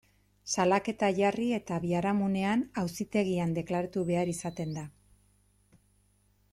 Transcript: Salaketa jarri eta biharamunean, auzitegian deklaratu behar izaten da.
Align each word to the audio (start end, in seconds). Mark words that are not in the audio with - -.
Salaketa 0.53 1.09
jarri 1.19 1.49
eta 1.57 1.77
biharamunean, 1.83 2.65
auzitegian 2.85 3.55
deklaratu 3.61 4.07
behar 4.11 4.35
izaten 4.35 4.75
da. 4.81 4.89